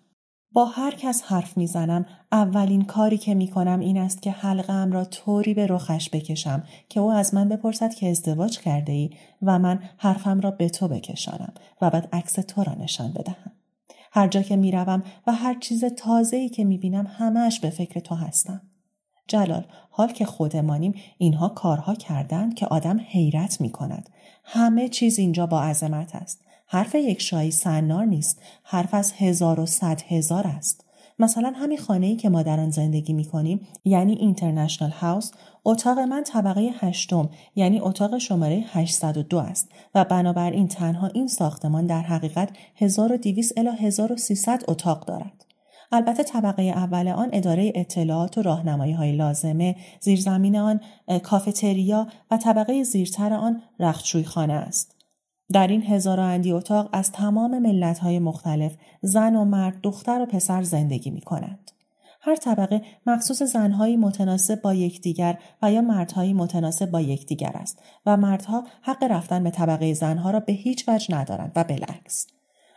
[0.56, 5.54] با هر کس حرف می‌زنم اولین کاری که می‌کنم این است که حلقم را طوری
[5.54, 9.10] به رخش بکشم که او از من بپرسد که ازدواج کرده ای
[9.42, 13.52] و من حرفم را به تو بکشانم و بعد عکس تو را نشان بدهم.
[14.12, 18.14] هر جا که می‌روم و هر چیز تازه ای که می‌بینم همش به فکر تو
[18.14, 18.60] هستم.
[19.28, 24.10] جلال حال که خودمانیم اینها کارها کردند که آدم حیرت می کند.
[24.44, 26.40] همه چیز اینجا با عظمت است.
[26.66, 28.42] حرف یک شایی سنار نیست.
[28.62, 30.86] حرف از هزار و صد هزار است.
[31.18, 35.30] مثلا همین خانه ای که ما در آن زندگی می کنیم یعنی اینترنشنال هاوس
[35.64, 42.02] اتاق من طبقه هشتم یعنی اتاق شماره 802 است و بنابراین تنها این ساختمان در
[42.02, 45.46] حقیقت 1200 الی 1300 اتاق دارد.
[45.92, 50.80] البته طبقه اول آن اداره اطلاعات و راهنمایی های لازمه، زیرزمین آن
[51.22, 54.95] کافتریا و طبقه زیرتر آن رختشوی خانه است.
[55.52, 60.26] در این هزار اندی اتاق از تمام ملت های مختلف زن و مرد، دختر و
[60.26, 61.70] پسر زندگی می کنند.
[62.20, 68.16] هر طبقه مخصوص زنهایی متناسب با یکدیگر و یا مردهایی متناسب با یکدیگر است و
[68.16, 72.26] مردها حق رفتن به طبقه زنها را به هیچ وجه ندارند و بالعکس.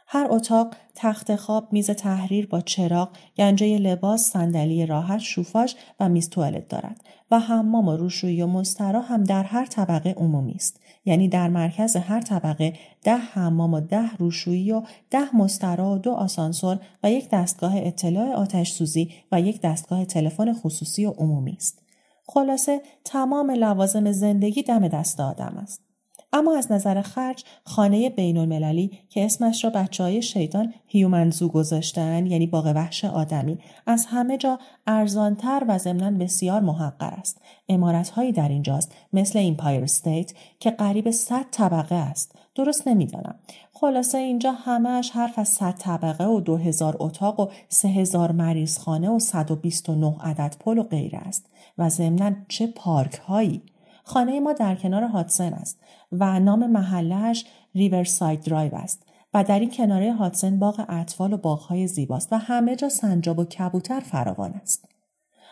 [0.08, 6.30] هر اتاق تخت خواب، میز تحریر با چراغ، گنجه لباس، صندلی راحت، شوفاژ و میز
[6.30, 7.02] توالت دارد
[7.32, 10.80] و حمام و روشویی و مسترا هم در هر طبقه عمومی است.
[11.10, 16.12] یعنی در مرکز هر طبقه ده حمام و ده روشویی و ده مستراح و دو
[16.12, 21.82] آسانسور و یک دستگاه اطلاع آتش سوزی و یک دستگاه تلفن خصوصی و عمومی است.
[22.28, 25.89] خلاصه تمام لوازم زندگی دم دست آدم است.
[26.34, 31.48] اما از نظر خرج خانه بین المللی که اسمش را بچه های شیطان human zoo
[31.48, 37.42] گذاشتن یعنی باغ وحش آدمی از همه جا ارزانتر و ضمنا بسیار محقر است.
[37.70, 42.36] عمارت در اینجاست مثل Empire State که قریب 100 طبقه است.
[42.56, 43.36] درست نمی‌دانم.
[43.74, 49.20] خلاصه اینجا همهش حرف از 100 طبقه و 2000 اتاق و 3000 مریض خانه و
[49.20, 51.46] 129 عدد پل و غیره است.
[51.78, 53.62] و ضمنا چه پارک هایی
[54.10, 55.80] خانه ما در کنار هادسن است
[56.12, 61.88] و نام محلش Riverside Drive است و در این کناره هادسن باغ اطفال و باغهای
[61.88, 64.90] زیباست و همه جا سنجاب و کبوتر فراوان است.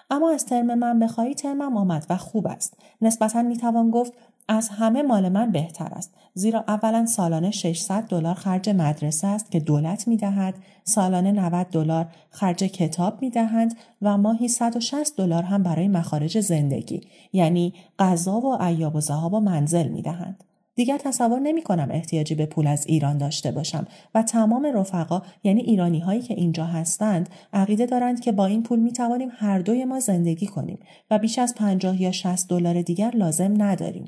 [0.09, 2.77] اما از ترم من بخواهی ترمم آمد و خوب است.
[3.01, 4.13] نسبتا می‌توان گفت
[4.47, 6.13] از همه مال من بهتر است.
[6.33, 10.55] زیرا اولا سالانه 600 دلار خرج مدرسه است که دولت می‌دهد.
[10.83, 17.01] سالانه 90 دلار خرج کتاب می‌دهند و ماهی 160 دلار هم برای مخارج زندگی
[17.33, 20.43] یعنی غذا و عیاب و ذهاب و منزل می‌دهند.
[20.77, 25.61] دیگر تصور نمی کنم احتیاجی به پول از ایران داشته باشم و تمام رفقا یعنی
[25.61, 29.85] ایرانی هایی که اینجا هستند عقیده دارند که با این پول می توانیم هر دوی
[29.85, 30.79] ما زندگی کنیم
[31.11, 34.05] و بیش از 50 یا 60 دلار دیگر لازم نداریم.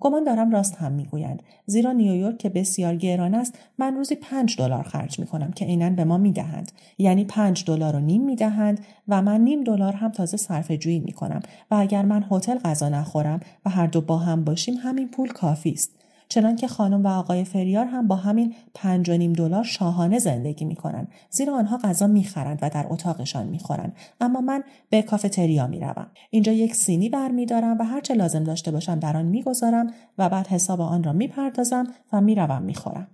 [0.00, 1.42] گمان دارم راست هم می‌گویند.
[1.66, 5.90] زیرا نیویورک که بسیار گران است من روزی پنج دلار خرج می کنم که عینا
[5.90, 6.72] به ما می‌دهند.
[6.98, 11.12] یعنی پنج دلار و نیم می‌دهند و من نیم دلار هم تازه صرفه جویی می
[11.12, 15.28] کنم و اگر من هتل غذا نخورم و هر دو با هم باشیم همین پول
[15.28, 15.90] کافی است.
[16.28, 20.76] چنانکه خانم و آقای فریار هم با همین پنج و نیم دلار شاهانه زندگی می
[20.76, 26.06] کنند زیرا آنها غذا می‌خرند و در اتاقشان می‌خورند اما من به کافتریا می‌روم.
[26.30, 29.86] اینجا یک سینی برمیدارم و هرچه لازم داشته باشم در آن می‌گذارم
[30.18, 33.06] و بعد حساب آن را می‌پردازم و می‌روم می‌خورم.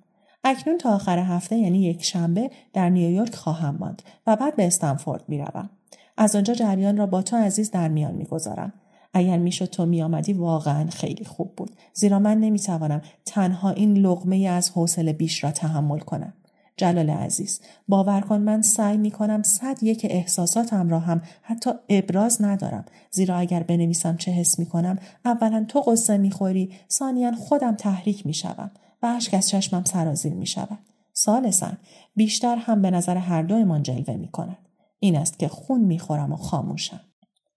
[0.44, 5.24] اکنون تا آخر هفته یعنی یک شنبه در نیویورک خواهم ماند و بعد به استنفورد
[5.28, 5.70] می‌روم.
[6.16, 8.72] از آنجا جریان را با تو عزیز در میان می‌گذارم.
[9.12, 11.70] اگر می‌شد تو میآمدی واقعا خیلی خوب بود.
[11.94, 16.32] زیرا من نمی‌توانم تنها این لغمه از حوصله بیش را تحمل کنم.
[16.76, 22.42] جلال عزیز باور کن من سعی می کنم صد یک احساساتم را هم حتی ابراز
[22.42, 22.84] ندارم.
[23.10, 28.26] زیرا اگر بنویسم چه حس می کنم اولا تو قصه می خوری ثانیا خودم تحریک
[28.26, 28.70] می شوم
[29.02, 30.78] و اشک از چشمم سرازیر می شود
[31.12, 31.78] سالسن
[32.16, 34.58] بیشتر هم به نظر هر دومان جلوه می کند
[34.98, 37.00] این است که خون می خورم و خاموشم.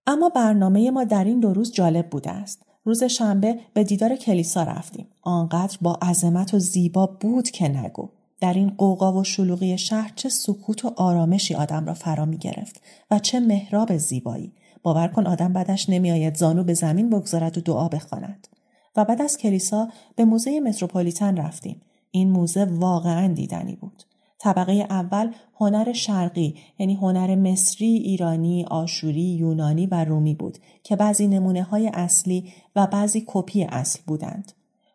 [0.06, 2.62] اما برنامه ما در این دو روز جالب بوده است.
[2.84, 5.06] روز شنبه به دیدار کلیسا رفتیم.
[5.22, 8.08] آنقدر با عظمت و زیبا بود که نگو.
[8.40, 12.80] در این قوقا و شلوغی شهر چه سکوت و آرامشی آدم را فرا می گرفت
[13.10, 14.52] و چه مهراب زیبایی.
[14.82, 18.48] باور کن آدم بعدش نمیآید زانو به زمین بگذارد و دعا بخواند.
[18.96, 21.82] و بعد از کلیسا به موزه متروپولیتن رفتیم.
[22.10, 24.02] این موزه واقعا دیدنی بود.
[24.38, 31.26] طبقه اول هنر شرقی یعنی هنر مصری، ایرانی، آشوری، یونانی و رومی بود که بعضی
[31.26, 34.52] نمونه های اصلی و بعضی کپی اصل بودند.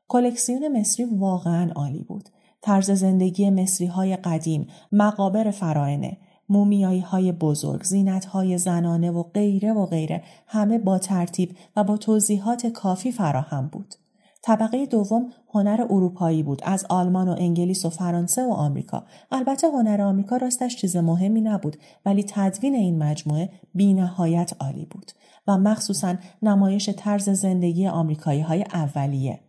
[0.07, 2.29] کلکسیون مصری واقعا عالی بود.
[2.61, 6.17] طرز زندگی مصری های قدیم، مقابر فراینه،
[6.49, 11.97] مومیایی های بزرگ، زینت های زنانه و غیره و غیره همه با ترتیب و با
[11.97, 13.95] توضیحات کافی فراهم بود.
[14.41, 19.03] طبقه دوم هنر اروپایی بود از آلمان و انگلیس و فرانسه و آمریکا.
[19.31, 25.11] البطه هنر آمریکا راستش چیز مهمی نبود ولی تدوین این مجموعه بینهایت عالی بود
[25.47, 29.39] و مخصوصا نمایش طرز زندگی آمریکایی های اولیه.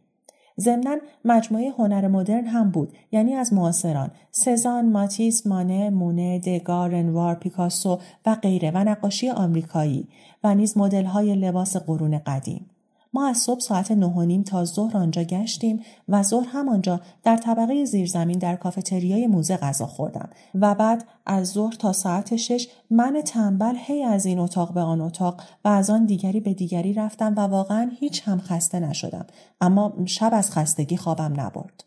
[0.61, 4.11] ضمنا مجموعه هنر مدرن هم بود یعنی از معاصران.
[4.31, 10.09] سزان ماتیس مانه مونه دگار رنوار پیکاسو و غیره و نقاشی آمریکایی
[10.45, 12.67] و نیز مدل های لباس قرون قدیم.
[13.15, 18.39] ما از صبح ساعت نه تا ظهر آنجا گشتیم و ظهر همانجا در طبقه زیرزمین
[18.39, 24.03] در کافتریای موزه غذا خوردم و بعد از ظهر تا ساعت شش من تنبل هی
[24.03, 27.91] از این اتاق به آن اتاق و از آن دیگری به دیگری رفتم و واقعا
[27.99, 29.27] هیچ هم خسته نشدم.
[29.61, 31.85] اما شب از خستگی خوابم نبرد.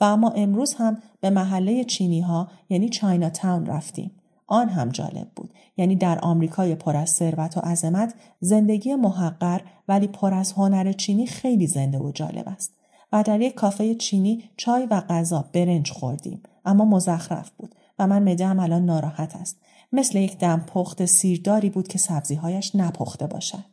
[0.00, 4.19] و اما امروز هم به محله چینی ها یعنی چاینا تاون رفتیم.
[4.50, 5.50] آن هم جالب بود.
[5.76, 11.26] یعنی در آمریکای پر از ثروت و عظمت زندگی محقر ولی پر از هنر چینی
[11.26, 12.74] خیلی زنده و جالب است.
[13.12, 16.42] و در یک کافه چینی چای و غذا برنج خوردیم.
[16.64, 19.56] اما مزخرف بود و من مدهم الان ناراحت است.
[19.92, 23.64] مثل یک دم پخت سیرداری بود که سبزیهایش نپخته باشد.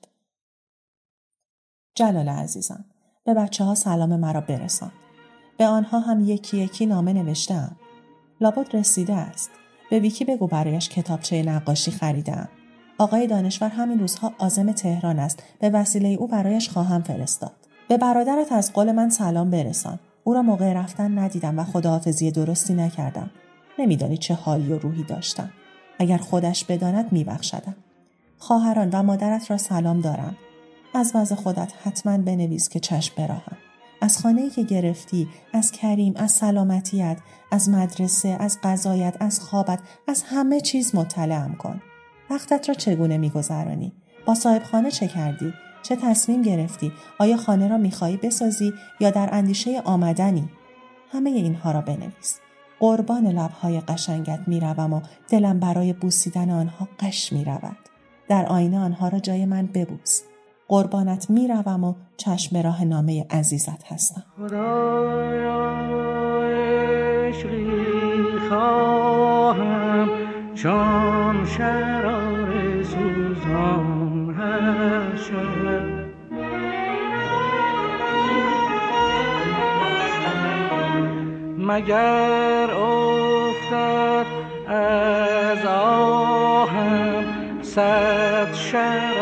[1.95, 2.85] جلال عزیزم
[3.23, 4.91] به بچه ها سلام مرا برسان.
[5.57, 7.75] به آنها هم یکی یکی نامه نوشتم
[8.41, 9.49] لابد رسیده است.
[9.89, 12.49] به ویکی بگو برایش کتابچه نقاشی خریدم.
[12.97, 15.43] آقای دانشور همین روزها آزم تهران است.
[15.59, 17.51] به وسیله او برایش خواهم فرستاد.
[17.87, 19.99] به برادرت از قول من سلام برسان.
[20.23, 23.29] او را موقع رفتن ندیدم و خداحافظی درستی نکردم.
[23.79, 25.49] نمیدانی چه حالی و روحی داشتم.
[25.99, 27.75] اگر خودش بداند میبخشدم.
[28.37, 30.37] خواهران و مادرت را سلام دارم.
[30.93, 33.57] از وضع خودت حتما بنویس که چشم براهم.
[34.01, 37.17] از خانه که گرفتی از کریم از سلامتیت
[37.51, 41.81] از مدرسه از غذایت از خوابت از همه چیز مطلعم کن.
[42.29, 43.93] وقتت را چگونه میگذرانی؟
[44.25, 49.29] با صاحب خانه چه کردی؟ چه تصمیم گرفتی؟ آیا خانه را می‌خواهی بسازی یا در
[49.31, 50.49] اندیشه آمدنی؟
[51.11, 52.39] همه اینها را بنویس.
[52.79, 57.77] قربان لبهای قشنگت می‌روم و دلم برای بوسیدن آنها قش می‌رود.
[58.29, 60.21] در آینه آنها را جای من ببوس.
[60.67, 64.23] قربانت می‌روم و چشم راه نامه عزیزت هستم.
[68.49, 70.09] خواهم.
[70.55, 73.97] چون شرار سوزان
[81.77, 84.25] مگر افتد
[84.67, 87.25] از آهم
[87.61, 89.16] صد شرار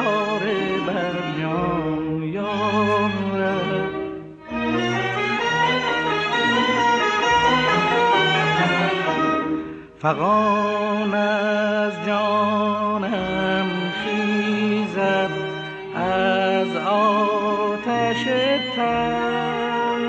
[10.06, 13.68] فقان از جانم
[14.04, 15.30] خیزد
[15.96, 18.24] از آتش
[18.76, 20.00] تر.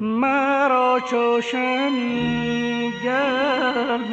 [0.00, 4.10] مرا چوشمی گردان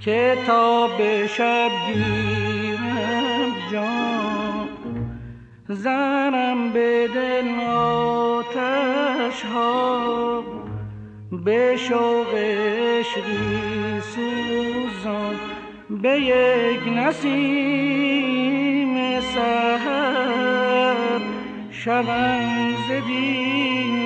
[0.00, 4.68] که تا به شب گیرم جان.
[5.68, 10.53] زنم به دل آتش ها
[11.38, 15.34] به شوق عشقی سوزان
[15.90, 18.40] به یک نسیم
[19.20, 21.20] سهر
[21.70, 24.03] شوم زدید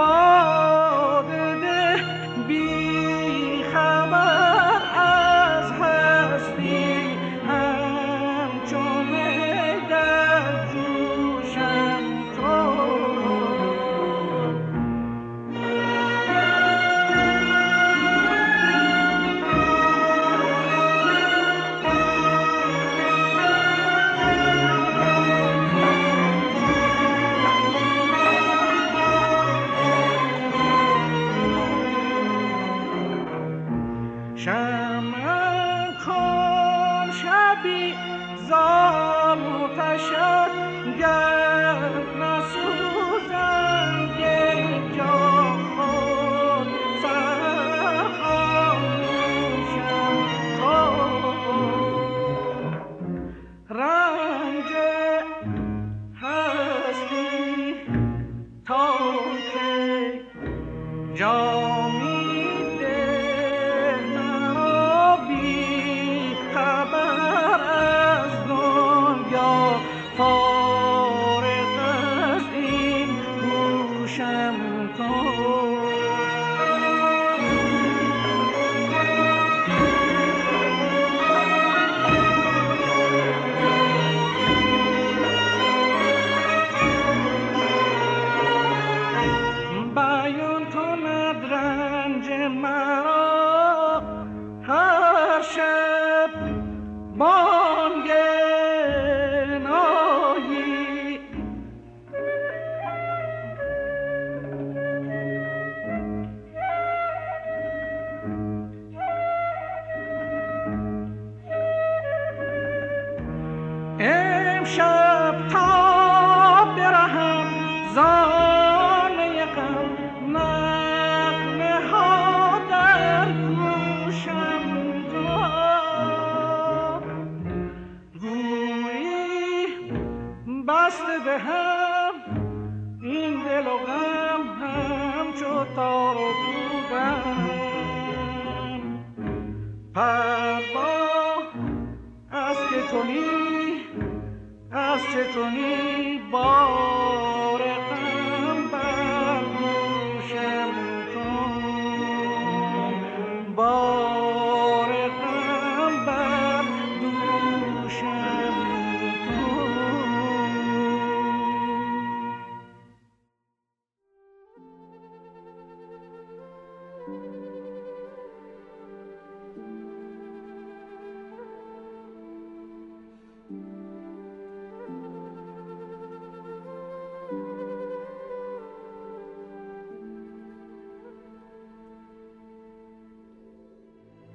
[0.00, 0.69] با